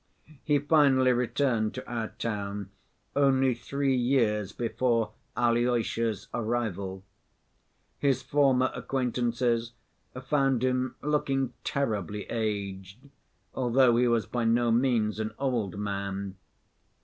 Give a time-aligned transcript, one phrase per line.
[0.43, 2.71] He finally returned to our town
[3.15, 7.03] only three years before Alyosha's arrival.
[7.99, 9.73] His former acquaintances
[10.23, 13.11] found him looking terribly aged,
[13.53, 16.35] although he was by no means an old man.